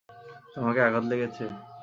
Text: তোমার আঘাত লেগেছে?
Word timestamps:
তোমার 0.53 0.73
আঘাত 0.87 1.05
লেগেছে? 1.11 1.43